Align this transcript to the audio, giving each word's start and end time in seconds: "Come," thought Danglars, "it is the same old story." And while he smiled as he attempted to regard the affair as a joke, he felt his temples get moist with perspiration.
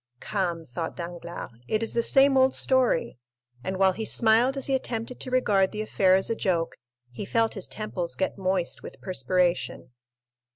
"Come," 0.19 0.65
thought 0.73 0.95
Danglars, 0.95 1.51
"it 1.67 1.83
is 1.83 1.93
the 1.93 2.01
same 2.01 2.35
old 2.35 2.55
story." 2.55 3.19
And 3.63 3.77
while 3.77 3.91
he 3.91 4.03
smiled 4.03 4.57
as 4.57 4.65
he 4.65 4.73
attempted 4.73 5.19
to 5.19 5.29
regard 5.29 5.71
the 5.71 5.83
affair 5.83 6.15
as 6.15 6.27
a 6.31 6.35
joke, 6.35 6.77
he 7.11 7.23
felt 7.23 7.53
his 7.53 7.67
temples 7.67 8.15
get 8.15 8.35
moist 8.35 8.81
with 8.81 8.99
perspiration. 8.99 9.91